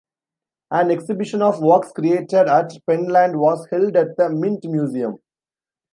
An 0.71 0.89
exhibition 0.89 1.43
of 1.43 1.61
works 1.61 1.91
created 1.91 2.47
at 2.47 2.71
Penland 2.89 3.35
was 3.35 3.67
held 3.69 3.95
at 3.95 4.17
the 4.17 4.31
Mint 4.31 4.63
Museum. 4.63 5.19